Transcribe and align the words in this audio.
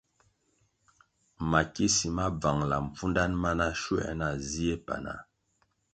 Mikisi 1.49 2.07
ma 2.15 2.25
bvangʼla 2.39 2.77
mpfudanʼ 2.85 3.35
mana 3.43 3.67
shuē 3.81 4.07
na 4.19 4.27
zie 4.49 4.75
panah. 4.85 5.21